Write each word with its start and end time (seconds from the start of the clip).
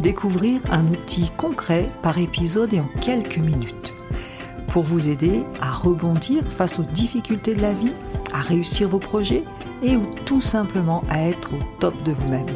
découvrir 0.00 0.60
un 0.70 0.86
outil 0.86 1.30
concret 1.36 1.90
par 2.02 2.18
épisode 2.18 2.72
et 2.72 2.80
en 2.80 2.88
quelques 3.00 3.38
minutes. 3.38 3.94
Pour 4.68 4.82
vous 4.82 5.08
aider 5.08 5.42
à 5.60 5.72
rebondir 5.72 6.44
face 6.44 6.78
aux 6.78 6.84
difficultés 6.84 7.54
de 7.54 7.62
la 7.62 7.72
vie, 7.72 7.92
à 8.32 8.40
réussir 8.40 8.88
vos 8.88 8.98
projets 8.98 9.42
et 9.82 9.96
ou 9.96 10.06
tout 10.24 10.40
simplement 10.40 11.02
à 11.08 11.20
être 11.20 11.54
au 11.54 11.58
top 11.80 12.02
de 12.02 12.12
vous-même. 12.12 12.46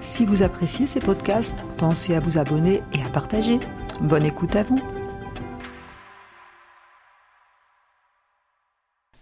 Si 0.00 0.24
vous 0.24 0.42
appréciez 0.42 0.86
ces 0.86 1.00
podcasts, 1.00 1.58
pensez 1.76 2.14
à 2.14 2.20
vous 2.20 2.38
abonner 2.38 2.82
et 2.92 3.02
à 3.02 3.08
partager. 3.08 3.58
Bonne 4.00 4.24
écoute 4.24 4.56
à 4.56 4.62
vous. 4.62 4.80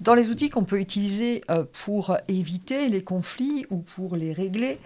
Dans 0.01 0.15
les 0.15 0.29
outils 0.29 0.51
qu'on 0.51 0.63
peut 0.63 0.79
utiliser 0.79 1.41
euh, 1.51 1.65
pour 1.85 2.17
éviter 2.29 2.89
les 2.89 3.03
conflits 3.03 3.67
ou 3.71 3.79
pour 3.79 4.15
les 4.15 4.33
régler, 4.33 4.79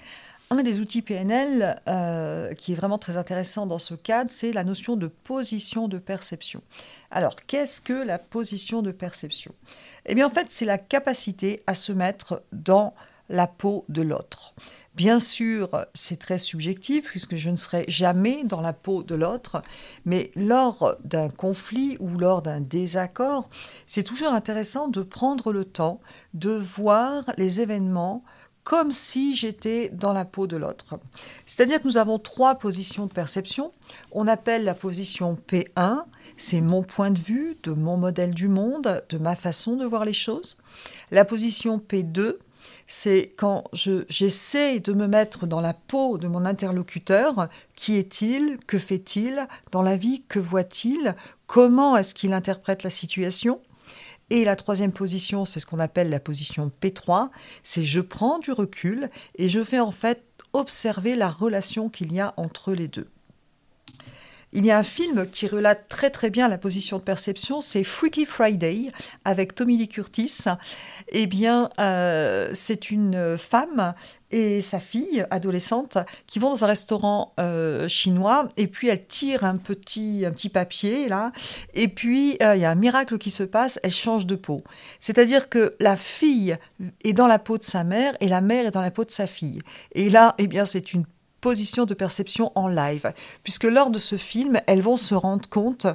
un 0.50 0.64
des 0.64 0.80
outils 0.80 1.00
PNL 1.00 1.80
euh, 1.86 2.52
qui 2.54 2.72
est 2.72 2.74
vraiment 2.74 2.98
très 2.98 3.16
intéressant 3.16 3.66
dans 3.66 3.78
ce 3.78 3.94
cadre, 3.94 4.30
c'est 4.32 4.52
la 4.52 4.64
notion 4.64 4.96
de 4.96 5.06
position 5.06 5.86
de 5.86 5.98
perception. 5.98 6.60
Alors, 7.12 7.36
qu'est-ce 7.46 7.80
que 7.80 7.92
la 7.92 8.18
position 8.18 8.82
de 8.82 8.90
perception? 8.90 9.54
Eh 10.06 10.16
bien, 10.16 10.26
en 10.26 10.30
fait, 10.30 10.48
c'est 10.50 10.64
la 10.64 10.78
capacité 10.78 11.62
à 11.68 11.74
se 11.74 11.92
mettre 11.92 12.42
dans 12.52 12.94
la 13.28 13.46
peau 13.46 13.84
de 13.88 14.02
l'autre. 14.02 14.54
Bien 14.96 15.20
sûr, 15.20 15.86
c'est 15.94 16.18
très 16.18 16.38
subjectif 16.38 17.04
puisque 17.04 17.36
je 17.36 17.48
ne 17.48 17.54
serai 17.54 17.84
jamais 17.86 18.42
dans 18.42 18.60
la 18.60 18.72
peau 18.72 19.04
de 19.04 19.14
l'autre, 19.14 19.62
mais 20.04 20.32
lors 20.34 20.96
d'un 21.04 21.28
conflit 21.28 21.96
ou 22.00 22.18
lors 22.18 22.42
d'un 22.42 22.60
désaccord, 22.60 23.48
c'est 23.86 24.02
toujours 24.02 24.32
intéressant 24.32 24.88
de 24.88 25.02
prendre 25.02 25.52
le 25.52 25.64
temps 25.64 26.00
de 26.34 26.50
voir 26.50 27.30
les 27.36 27.60
événements 27.60 28.24
comme 28.64 28.90
si 28.90 29.34
j'étais 29.34 29.88
dans 29.90 30.12
la 30.12 30.24
peau 30.24 30.46
de 30.46 30.56
l'autre. 30.56 30.98
C'est-à-dire 31.46 31.80
que 31.80 31.86
nous 31.86 31.96
avons 31.96 32.18
trois 32.18 32.56
positions 32.56 33.06
de 33.06 33.12
perception. 33.12 33.72
On 34.12 34.28
appelle 34.28 34.64
la 34.64 34.74
position 34.74 35.38
P1, 35.48 36.02
c'est 36.36 36.60
mon 36.60 36.82
point 36.82 37.10
de 37.10 37.18
vue, 37.18 37.56
de 37.62 37.72
mon 37.72 37.96
modèle 37.96 38.34
du 38.34 38.48
monde, 38.48 39.02
de 39.08 39.18
ma 39.18 39.34
façon 39.34 39.76
de 39.76 39.84
voir 39.84 40.04
les 40.04 40.12
choses. 40.12 40.58
La 41.10 41.24
position 41.24 41.78
P2, 41.78 42.36
c'est 42.86 43.32
quand 43.36 43.64
j'essaie 43.72 44.80
de 44.80 44.92
me 44.92 45.06
mettre 45.06 45.46
dans 45.46 45.60
la 45.60 45.74
peau 45.74 46.18
de 46.18 46.26
mon 46.26 46.44
interlocuteur. 46.44 47.48
Qui 47.76 47.96
est-il 47.96 48.58
Que 48.66 48.78
fait-il 48.78 49.46
Dans 49.70 49.82
la 49.82 49.96
vie, 49.96 50.24
que 50.28 50.40
voit-il 50.40 51.14
Comment 51.46 51.96
est-ce 51.96 52.14
qu'il 52.14 52.32
interprète 52.32 52.82
la 52.82 52.90
situation 52.90 53.60
et 54.30 54.44
la 54.44 54.56
troisième 54.56 54.92
position, 54.92 55.44
c'est 55.44 55.60
ce 55.60 55.66
qu'on 55.66 55.80
appelle 55.80 56.08
la 56.08 56.20
position 56.20 56.70
P3, 56.80 57.30
c'est 57.62 57.84
je 57.84 58.00
prends 58.00 58.38
du 58.38 58.52
recul 58.52 59.10
et 59.36 59.48
je 59.48 59.62
fais 59.62 59.80
en 59.80 59.90
fait 59.90 60.24
observer 60.52 61.14
la 61.16 61.28
relation 61.28 61.88
qu'il 61.88 62.12
y 62.12 62.20
a 62.20 62.34
entre 62.36 62.72
les 62.72 62.88
deux. 62.88 63.08
Il 64.52 64.66
y 64.66 64.72
a 64.72 64.78
un 64.78 64.82
film 64.82 65.28
qui 65.28 65.46
relate 65.46 65.88
très 65.88 66.10
très 66.10 66.28
bien 66.28 66.48
la 66.48 66.58
position 66.58 66.98
de 66.98 67.02
perception, 67.02 67.60
c'est 67.60 67.84
Freaky 67.84 68.26
Friday 68.26 68.86
avec 69.24 69.54
Tommy 69.54 69.76
Lee 69.76 69.86
Curtis. 69.86 70.44
Eh 71.08 71.26
bien, 71.26 71.70
euh, 71.78 72.50
c'est 72.52 72.90
une 72.90 73.38
femme 73.38 73.94
et 74.32 74.60
sa 74.60 74.80
fille 74.80 75.24
adolescente 75.30 75.98
qui 76.26 76.40
vont 76.40 76.50
dans 76.50 76.64
un 76.64 76.68
restaurant 76.68 77.32
euh, 77.38 77.86
chinois 77.86 78.48
et 78.56 78.66
puis 78.66 78.88
elle 78.88 79.06
tire 79.06 79.44
un 79.44 79.56
petit, 79.56 80.24
un 80.26 80.30
petit 80.30 80.48
papier 80.48 81.08
là 81.08 81.32
et 81.74 81.88
puis 81.88 82.36
euh, 82.42 82.54
il 82.54 82.60
y 82.60 82.64
a 82.64 82.70
un 82.70 82.76
miracle 82.76 83.18
qui 83.18 83.30
se 83.30 83.42
passe, 83.42 83.78
elle 83.84 83.92
change 83.92 84.26
de 84.26 84.34
peau. 84.34 84.60
C'est-à-dire 84.98 85.48
que 85.48 85.76
la 85.78 85.96
fille 85.96 86.56
est 87.04 87.12
dans 87.12 87.28
la 87.28 87.38
peau 87.38 87.56
de 87.56 87.64
sa 87.64 87.84
mère 87.84 88.16
et 88.20 88.28
la 88.28 88.40
mère 88.40 88.66
est 88.66 88.72
dans 88.72 88.82
la 88.82 88.90
peau 88.90 89.04
de 89.04 89.10
sa 89.12 89.26
fille. 89.28 89.60
Et 89.92 90.10
là, 90.10 90.34
eh 90.38 90.46
bien, 90.46 90.64
c'est 90.64 90.92
une 90.92 91.04
position 91.40 91.84
de 91.84 91.94
perception 91.94 92.52
en 92.54 92.68
live, 92.68 93.12
puisque 93.42 93.64
lors 93.64 93.90
de 93.90 93.98
ce 93.98 94.16
film, 94.16 94.60
elles 94.66 94.82
vont 94.82 94.96
se 94.96 95.14
rendre 95.14 95.48
compte 95.48 95.86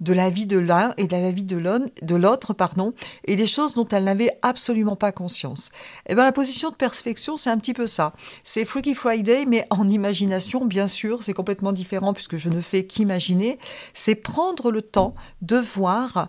de 0.00 0.12
la 0.12 0.30
vie 0.30 0.46
de 0.46 0.58
l'un 0.58 0.94
et 0.96 1.06
de 1.06 1.16
la 1.16 1.30
vie 1.30 1.44
de 1.44 2.16
l'autre, 2.16 2.52
pardon, 2.52 2.94
et 3.24 3.36
des 3.36 3.46
choses 3.46 3.74
dont 3.74 3.86
elles 3.88 4.04
n'avaient 4.04 4.38
absolument 4.42 4.96
pas 4.96 5.12
conscience. 5.12 5.70
Et 6.06 6.12
eh 6.12 6.14
bien, 6.14 6.24
la 6.24 6.32
position 6.32 6.70
de 6.70 6.74
perception, 6.74 7.36
c'est 7.36 7.50
un 7.50 7.58
petit 7.58 7.74
peu 7.74 7.86
ça. 7.86 8.12
C'est 8.42 8.64
Freaky 8.64 8.94
Friday, 8.94 9.44
mais 9.46 9.66
en 9.70 9.88
imagination, 9.88 10.64
bien 10.64 10.86
sûr, 10.86 11.22
c'est 11.22 11.34
complètement 11.34 11.72
différent 11.72 12.12
puisque 12.12 12.36
je 12.36 12.48
ne 12.48 12.60
fais 12.60 12.84
qu'imaginer. 12.84 13.58
C'est 13.92 14.14
prendre 14.14 14.70
le 14.70 14.82
temps 14.82 15.14
de 15.42 15.56
voir 15.56 16.28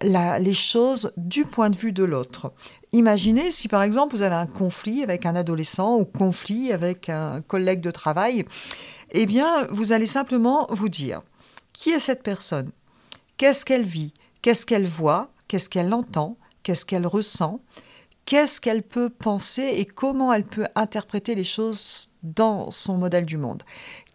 les 0.00 0.54
choses 0.54 1.12
du 1.16 1.44
point 1.44 1.70
de 1.70 1.76
vue 1.76 1.92
de 1.92 2.04
l'autre. 2.04 2.52
Imaginez 2.92 3.50
si 3.50 3.68
par 3.68 3.82
exemple 3.82 4.16
vous 4.16 4.22
avez 4.22 4.34
un 4.34 4.46
conflit 4.46 5.02
avec 5.02 5.26
un 5.26 5.36
adolescent 5.36 5.96
ou 5.96 6.04
conflit 6.04 6.72
avec 6.72 7.08
un 7.08 7.40
collègue 7.42 7.80
de 7.80 7.90
travail, 7.90 8.44
eh 9.10 9.26
bien 9.26 9.66
vous 9.70 9.92
allez 9.92 10.06
simplement 10.06 10.66
vous 10.70 10.88
dire 10.88 11.20
qui 11.72 11.90
est 11.90 11.98
cette 11.98 12.22
personne? 12.22 12.70
Qu'est-ce 13.36 13.64
qu'elle 13.64 13.84
vit? 13.84 14.12
Qu'est-ce 14.40 14.66
qu'elle 14.66 14.86
voit? 14.86 15.30
Qu'est-ce 15.48 15.68
qu'elle 15.68 15.92
entend? 15.92 16.36
Qu'est-ce 16.62 16.84
qu'elle 16.84 17.06
ressent? 17.06 17.60
Qu'est-ce 18.24 18.60
qu'elle 18.60 18.82
peut 18.82 19.10
penser 19.10 19.62
et 19.76 19.84
comment 19.84 20.32
elle 20.32 20.44
peut 20.44 20.66
interpréter 20.74 21.34
les 21.34 21.44
choses 21.44 22.10
dans 22.22 22.70
son 22.70 22.96
modèle 22.96 23.26
du 23.26 23.36
monde? 23.36 23.62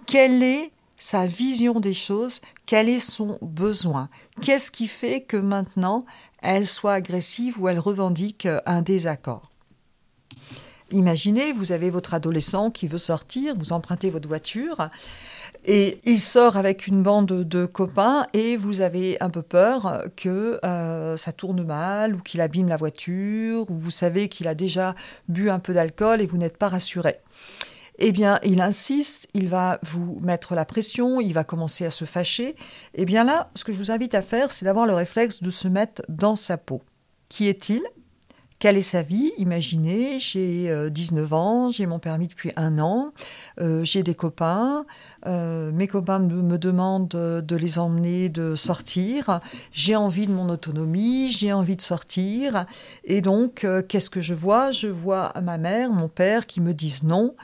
Quelle 0.06 0.42
est 0.44 0.72
sa 0.98 1.28
vision 1.28 1.80
des 1.80 1.94
choses, 1.94 2.42
quel 2.66 2.90
est 2.90 3.00
son 3.00 3.38
besoin, 3.42 4.10
qu'est-ce 4.42 4.72
qui 4.72 4.88
fait 4.88 5.22
que 5.22 5.38
maintenant 5.38 6.06
elle 6.42 6.68
soit 6.68 6.94
agressive 6.94 7.60
ou 7.60 7.68
elle 7.68 7.80
revendique 7.80 8.48
un 8.66 8.82
désaccord? 8.82 9.52
Imaginez, 10.92 11.52
vous 11.52 11.74
avez 11.74 11.90
votre 11.90 12.14
adolescent 12.14 12.72
qui 12.72 12.88
veut 12.88 12.98
sortir, 12.98 13.56
vous 13.58 13.74
empruntez 13.74 14.10
votre 14.10 14.28
voiture 14.28 14.90
et 15.66 16.00
il 16.06 16.22
sort 16.22 16.56
avec 16.56 16.88
une 16.88 17.04
bande 17.04 17.26
de 17.26 17.66
copains 17.66 18.26
et 18.34 18.56
vous 18.56 18.80
avez 18.80 19.22
un 19.22 19.30
peu 19.30 19.42
peur 19.42 20.04
que 20.16 20.62
euh, 20.64 21.18
ça 21.18 21.34
tourne 21.34 21.64
mal 21.64 22.16
ou 22.16 22.20
qu'il 22.20 22.40
abîme 22.40 22.70
la 22.70 22.78
voiture 22.78 23.70
ou 23.70 23.74
vous 23.74 23.92
savez 23.92 24.30
qu'il 24.30 24.48
a 24.48 24.56
déjà 24.56 24.96
bu 25.28 25.50
un 25.50 25.60
peu 25.60 25.74
d'alcool 25.74 26.22
et 26.22 26.26
vous 26.26 26.38
n'êtes 26.38 26.58
pas 26.58 26.70
rassuré 26.70 27.18
eh 28.00 28.12
bien, 28.12 28.40
il 28.44 28.62
insiste, 28.62 29.28
il 29.34 29.50
va 29.50 29.80
vous 29.84 30.18
mettre 30.22 30.56
la 30.56 30.66
pression, 30.66 31.20
il 31.20 31.34
va 31.34 31.44
commencer 31.44 31.86
à 31.86 31.92
se 31.92 32.06
fâcher. 32.06 32.56
Eh 32.94 33.06
bien 33.06 33.24
là, 33.24 33.50
ce 33.56 33.64
que 33.64 33.72
je 33.72 33.78
vous 33.78 33.92
invite 33.92 34.16
à 34.16 34.22
faire, 34.22 34.52
c'est 34.52 34.66
d'avoir 34.66 34.86
le 34.86 34.94
réflexe 34.94 35.42
de 35.42 35.50
se 35.50 35.68
mettre 35.68 36.04
dans 36.10 36.36
sa 36.36 36.58
peau. 36.58 36.82
Qui 37.30 37.48
est-il? 37.48 37.82
Quelle 38.60 38.76
est 38.76 38.82
sa 38.82 39.04
vie? 39.04 39.34
Imaginez, 39.38 40.18
j'ai 40.18 40.90
19 40.90 41.32
euh, 41.32 41.36
ans, 41.36 41.70
j'ai 41.70 41.86
mon 41.86 42.00
permis 42.00 42.28
depuis 42.28 42.52
un 42.56 42.80
an, 42.80 43.14
euh, 43.62 43.84
j'ai 43.84 44.02
des 44.02 44.16
copains, 44.16 44.84
euh, 45.28 45.72
mes 45.72 45.86
copains 45.86 46.18
me, 46.18 46.58
demandent 46.58 47.08
de 47.08 47.56
les 47.56 47.78
emmener, 47.78 48.30
de 48.30 48.56
sortir, 48.56 49.42
j'ai 49.72 49.96
envie 49.96 50.26
de 50.26 50.32
mon 50.32 50.50
autonomie, 50.50 51.32
j'ai 51.32 51.54
envie 51.54 51.76
de 51.76 51.84
sortir, 51.84 52.66
et 53.04 53.22
donc, 53.22 53.68
qu'est-ce 53.88 54.10
que 54.10 54.22
je 54.22 54.34
vois? 54.34 54.72
Je 54.72 54.88
vois 54.88 55.34
ma 55.40 55.60
mère, 55.60 55.92
mon 55.92 56.10
père 56.10 56.48
qui 56.48 56.60
me 56.60 56.74
disent 56.74 57.04
non 57.04 57.36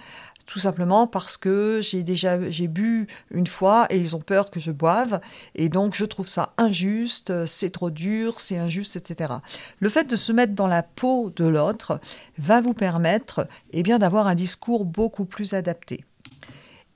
tout 0.46 0.60
simplement 0.60 1.08
parce 1.08 1.38
que 1.38 1.80
j'ai 1.82 2.04
déjà 2.04 2.50
j'ai 2.50 2.68
bu 2.68 3.08
une 3.32 3.48
fois 3.48 3.88
et 3.90 3.98
ils 3.98 4.16
ont 4.16 4.22
peur 4.22 4.52
que 4.52 4.60
je 4.60 4.72
boive 4.72 5.22
et 5.56 5.70
donc 5.70 5.96
je 5.96 6.06
trouve 6.06 6.28
ça 6.28 6.54
injuste, 6.58 7.46
c'est 7.46 7.70
trop 7.70 7.90
dur, 7.90 8.40
c'est 8.40 8.58
injuste, 8.58 8.96
etc. 8.96 9.36
Le 9.80 9.90
fait 9.90 10.06
de 10.06 10.16
se 10.16 10.32
mettre 10.32 10.54
dans 10.54 10.68
la 10.68 10.84
peau 10.84 11.32
de 11.36 11.46
l'autre 11.46 12.00
va 12.38 12.62
vous 12.62 12.74
permettre 12.74 13.48
eh 13.72 13.84
bien 13.84 14.00
d'avoir 14.00 14.28
un 14.28 14.36
discours 14.36 14.86
beaucoup 14.86 15.26
plus 15.26 15.54
adapté. 15.54 16.04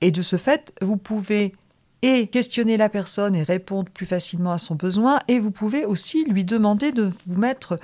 Et 0.00 0.10
de 0.10 0.22
ce 0.22 0.36
fait, 0.36 0.72
vous 0.80 0.96
pouvez 0.96 1.54
et 2.02 2.28
questionner 2.28 2.76
la 2.76 2.88
personne 2.88 3.34
et 3.34 3.42
répondre 3.42 3.90
plus 3.90 4.06
facilement 4.06 4.52
à 4.52 4.58
son 4.58 4.76
besoin 4.76 5.18
et 5.26 5.40
vous 5.40 5.50
pouvez 5.50 5.84
aussi 5.84 6.24
lui 6.24 6.44
demander 6.44 6.92
de 6.92 7.10
vous 7.26 7.36
mettre 7.36 7.80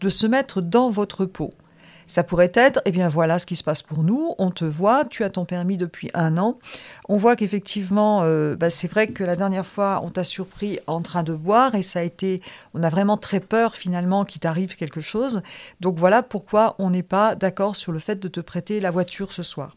de 0.00 0.08
se 0.08 0.26
mettre 0.26 0.60
dans 0.60 0.90
votre 0.90 1.24
peau. 1.24 1.50
Ça 2.06 2.22
pourrait 2.22 2.52
être, 2.54 2.80
eh 2.84 2.92
bien 2.92 3.08
voilà 3.08 3.38
ce 3.38 3.46
qui 3.46 3.56
se 3.56 3.64
passe 3.64 3.82
pour 3.82 4.04
nous, 4.04 4.34
on 4.38 4.50
te 4.50 4.64
voit, 4.64 5.04
tu 5.04 5.24
as 5.24 5.30
ton 5.30 5.44
permis 5.44 5.76
depuis 5.76 6.08
un 6.14 6.38
an. 6.38 6.58
On 7.08 7.16
voit 7.16 7.34
qu'effectivement, 7.34 8.22
euh, 8.22 8.54
bah, 8.54 8.70
c'est 8.70 8.86
vrai 8.88 9.08
que 9.08 9.24
la 9.24 9.34
dernière 9.34 9.66
fois, 9.66 10.00
on 10.04 10.10
t'a 10.10 10.22
surpris 10.22 10.78
en 10.86 11.00
train 11.00 11.24
de 11.24 11.34
boire 11.34 11.74
et 11.74 11.82
ça 11.82 12.00
a 12.00 12.02
été, 12.02 12.40
on 12.74 12.82
a 12.84 12.88
vraiment 12.88 13.16
très 13.16 13.40
peur 13.40 13.74
finalement 13.74 14.24
qu'il 14.24 14.40
t'arrive 14.40 14.76
quelque 14.76 15.00
chose. 15.00 15.42
Donc 15.80 15.98
voilà 15.98 16.22
pourquoi 16.22 16.76
on 16.78 16.90
n'est 16.90 17.02
pas 17.02 17.34
d'accord 17.34 17.74
sur 17.74 17.90
le 17.90 17.98
fait 17.98 18.16
de 18.16 18.28
te 18.28 18.40
prêter 18.40 18.78
la 18.78 18.92
voiture 18.92 19.32
ce 19.32 19.42
soir. 19.42 19.76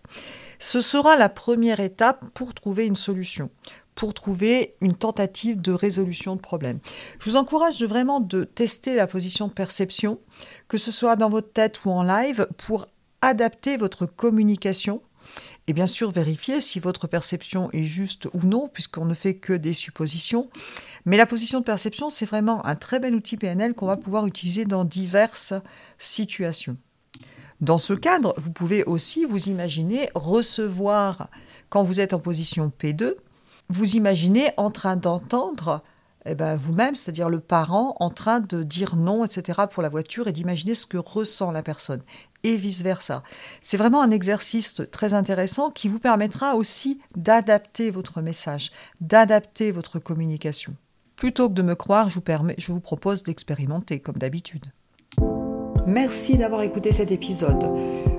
Ce 0.59 0.81
sera 0.81 1.15
la 1.15 1.29
première 1.29 1.79
étape 1.79 2.23
pour 2.33 2.53
trouver 2.53 2.85
une 2.85 2.95
solution 2.95 3.49
pour 3.99 4.13
trouver 4.13 4.75
une 4.79 4.95
tentative 4.95 5.59
de 5.59 5.73
résolution 5.73 6.37
de 6.37 6.39
problème. 6.39 6.79
Je 7.19 7.29
vous 7.29 7.35
encourage 7.35 7.83
vraiment 7.83 8.21
de 8.21 8.45
tester 8.45 8.95
la 8.95 9.07
position 9.07 9.47
de 9.47 9.51
perception, 9.51 10.19
que 10.69 10.77
ce 10.77 10.89
soit 10.89 11.17
dans 11.17 11.29
votre 11.29 11.51
tête 11.51 11.83
ou 11.83 11.89
en 11.89 12.01
live, 12.01 12.47
pour 12.55 12.87
adapter 13.21 13.75
votre 13.75 14.05
communication 14.05 15.01
et 15.67 15.73
bien 15.73 15.85
sûr 15.85 16.11
vérifier 16.11 16.61
si 16.61 16.79
votre 16.79 17.07
perception 17.07 17.69
est 17.73 17.83
juste 17.83 18.29
ou 18.33 18.39
non, 18.45 18.69
puisqu'on 18.69 19.03
ne 19.03 19.13
fait 19.13 19.35
que 19.35 19.51
des 19.51 19.73
suppositions. 19.73 20.49
Mais 21.03 21.17
la 21.17 21.25
position 21.25 21.59
de 21.59 21.65
perception, 21.65 22.09
c'est 22.09 22.25
vraiment 22.25 22.65
un 22.65 22.77
très 22.77 22.99
bel 22.99 23.13
outil 23.13 23.35
PNL 23.35 23.73
qu'on 23.73 23.87
va 23.87 23.97
pouvoir 23.97 24.25
utiliser 24.27 24.63
dans 24.63 24.85
diverses 24.85 25.53
situations. 25.97 26.77
Dans 27.59 27.77
ce 27.77 27.91
cadre, 27.91 28.33
vous 28.37 28.51
pouvez 28.51 28.85
aussi 28.85 29.25
vous 29.25 29.49
imaginer 29.49 30.09
recevoir, 30.15 31.27
quand 31.67 31.83
vous 31.83 31.99
êtes 31.99 32.13
en 32.13 32.19
position 32.19 32.71
P2, 32.81 33.15
vous 33.69 33.95
imaginez 33.95 34.51
en 34.57 34.71
train 34.71 34.95
d'entendre 34.95 35.83
eh 36.25 36.36
ben, 36.36 36.57
vous-même, 36.57 36.95
c'est-à-dire 36.95 37.30
le 37.30 37.39
parent, 37.39 37.95
en 38.00 38.10
train 38.10 38.39
de 38.39 38.63
dire 38.63 38.95
non, 38.98 39.24
etc. 39.24 39.62
pour 39.71 39.81
la 39.81 39.89
voiture 39.89 40.27
et 40.27 40.31
d'imaginer 40.33 40.74
ce 40.74 40.86
que 40.86 40.98
ressent 40.98 41.51
la 41.51 41.63
personne 41.63 42.01
et 42.44 42.56
vice-versa. 42.56 43.24
C'est 43.62 43.77
vraiment 43.77 44.01
un 44.01 44.12
exercice 44.12 44.81
très 44.92 45.13
intéressant 45.13 45.71
qui 45.71 45.88
vous 45.88 46.00
permettra 46.00 46.56
aussi 46.56 47.00
d'adapter 47.16 47.89
votre 47.92 48.21
message, 48.21 48.71
d'adapter 49.01 49.71
votre 49.71 50.00
communication. 50.00 50.75
Plutôt 51.16 51.50
que 51.50 51.54
de 51.54 51.62
me 51.62 51.75
croire, 51.75 52.10
je 52.10 52.16
vous, 52.16 52.24
je 52.57 52.71
vous 52.71 52.80
propose 52.80 53.24
d'expérimenter 53.24 54.00
comme 54.00 54.18
d'habitude. 54.18 54.66
Merci 55.86 56.38
d'avoir 56.38 56.62
écouté 56.62 56.92
cet 56.92 57.12
épisode. 57.12 58.19